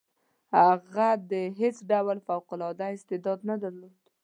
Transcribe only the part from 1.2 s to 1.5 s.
د